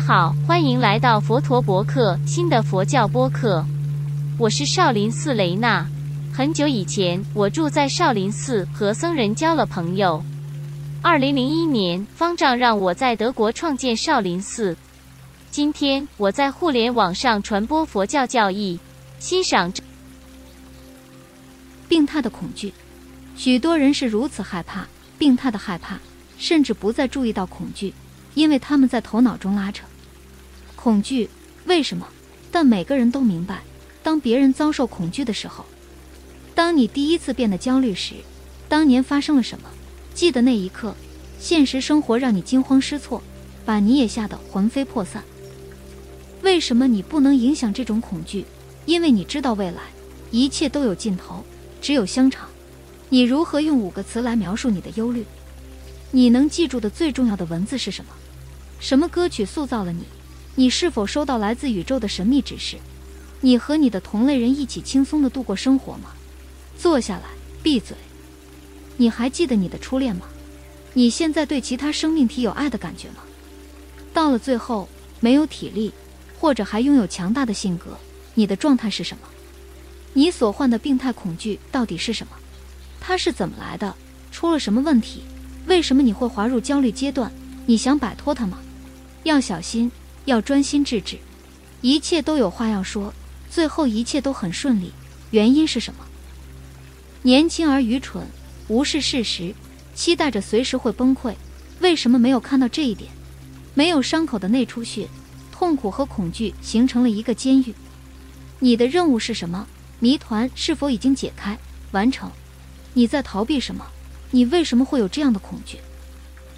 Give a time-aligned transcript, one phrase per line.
[0.00, 3.64] 好，欢迎来到佛陀博客新的佛教播客。
[4.38, 5.86] 我是少林寺雷娜。
[6.32, 10.24] 很久以前，我住在少林寺，和僧人交了朋友。
[11.02, 14.74] 二零零一年，方丈让我在德国创建少林寺。
[15.50, 18.80] 今天，我在互联网上传播佛教教义，
[19.18, 19.70] 欣赏
[21.88, 22.72] 病态的恐惧。
[23.36, 24.86] 许多人是如此害怕，
[25.18, 25.98] 病态的害怕，
[26.38, 27.92] 甚至不再注意到恐惧。
[28.34, 29.84] 因为他们在头脑中拉扯
[30.82, 31.28] 恐惧，
[31.66, 32.08] 为什么？
[32.50, 33.60] 但每个人都明白，
[34.02, 35.66] 当别人遭受恐惧的时候，
[36.54, 38.14] 当你第一次变得焦虑时，
[38.66, 39.68] 当年发生了什么？
[40.14, 40.94] 记得那一刻，
[41.38, 43.22] 现实生活让你惊慌失措，
[43.66, 45.22] 把你也吓得魂飞魄散。
[46.40, 48.46] 为什么你不能影响这种恐惧？
[48.86, 49.82] 因为你知道未来
[50.30, 51.44] 一切都有尽头，
[51.82, 52.48] 只有香肠。
[53.10, 55.26] 你如何用五个词来描述你的忧虑？
[56.10, 58.12] 你能记住的最重要的文字是什么？
[58.78, 60.04] 什么歌曲塑造了你？
[60.60, 62.76] 你是否收到来自宇宙的神秘指示？
[63.40, 66.10] 你和你的同类人一起轻松的度过生活吗？
[66.76, 67.22] 坐下来，
[67.62, 67.96] 闭嘴。
[68.98, 70.26] 你还记得你的初恋吗？
[70.92, 73.22] 你现在对其他生命体有爱的感觉吗？
[74.12, 74.86] 到了最后，
[75.18, 75.94] 没有体力，
[76.38, 77.96] 或者还拥有强大的性格，
[78.34, 79.22] 你的状态是什么？
[80.12, 82.34] 你所患的病态恐惧到底是什么？
[83.00, 83.94] 它是怎么来的？
[84.30, 85.22] 出了什么问题？
[85.64, 87.32] 为什么你会滑入焦虑阶段？
[87.64, 88.58] 你想摆脱它吗？
[89.22, 89.90] 要小心，
[90.30, 91.18] 要专心致志，
[91.80, 93.12] 一切都有话要说，
[93.50, 94.92] 最后一切都很顺利。
[95.32, 96.06] 原因是什么？
[97.22, 98.26] 年轻而愚蠢，
[98.68, 99.54] 无视事实，
[99.94, 101.34] 期待着随时会崩溃。
[101.80, 103.10] 为什么没有看到这一点？
[103.74, 105.08] 没有伤口的内出血，
[105.50, 107.74] 痛苦和恐惧形成了一个监狱。
[108.60, 109.66] 你的任务是什么？
[109.98, 111.58] 谜团是否已经解开？
[111.90, 112.30] 完成？
[112.94, 113.84] 你在逃避什么？
[114.30, 115.78] 你为什么会有这样的恐惧？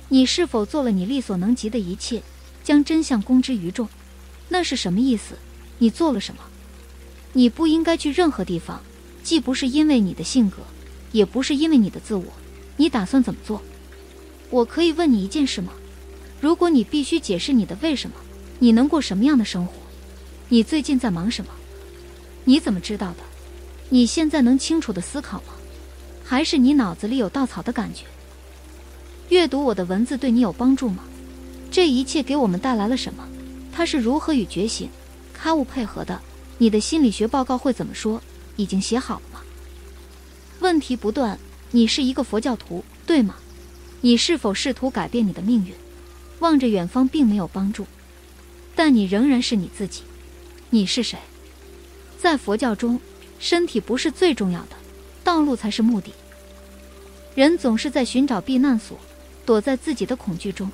[0.08, 2.22] 你是否做了你力所能及的一切？
[2.62, 3.88] 将真相公之于众，
[4.48, 5.36] 那是什么意思？
[5.78, 6.40] 你做了什么？
[7.32, 8.80] 你不应该去任何地方，
[9.22, 10.58] 既不是因为你的性格，
[11.12, 12.24] 也不是因为你的自我。
[12.76, 13.62] 你打算怎么做？
[14.50, 15.72] 我可以问你一件事吗？
[16.40, 18.16] 如果你必须解释你的为什么，
[18.58, 19.72] 你能过什么样的生活？
[20.48, 21.50] 你最近在忙什么？
[22.44, 23.18] 你怎么知道的？
[23.88, 25.54] 你现在能清楚的思考吗？
[26.24, 28.04] 还是你脑子里有稻草的感觉？
[29.28, 31.04] 阅读我的文字对你有帮助吗？
[31.72, 33.26] 这一切给我们带来了什么？
[33.72, 34.90] 它是如何与觉醒、
[35.32, 36.20] 开悟配合的？
[36.58, 38.22] 你的心理学报告会怎么说？
[38.56, 39.40] 已经写好了吗？
[40.60, 41.38] 问题不断。
[41.70, 43.36] 你是一个佛教徒，对吗？
[44.02, 45.72] 你是否试图改变你的命运？
[46.40, 47.86] 望着远方并没有帮助，
[48.76, 50.02] 但你仍然是你自己。
[50.68, 51.18] 你是谁？
[52.18, 53.00] 在佛教中，
[53.38, 54.76] 身体不是最重要的，
[55.24, 56.12] 道路才是目的。
[57.34, 58.98] 人总是在寻找避难所，
[59.46, 60.70] 躲在自己的恐惧中。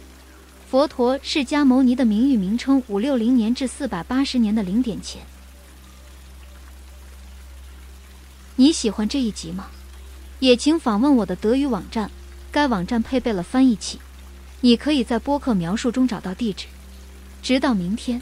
[0.71, 5.23] 佛陀释迦牟尼的名誉名称：五六零年至四百八十年的零点前。
[8.57, 9.69] 你喜欢这一集吗？
[10.41, 12.11] 也请访问我的德语网站，
[12.53, 13.99] 该网站配备了翻译器，
[14.61, 16.67] 你可以在播客描述中找到地址。
[17.43, 18.21] 直到明天。